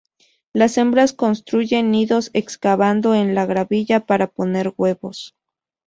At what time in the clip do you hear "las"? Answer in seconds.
0.51-0.79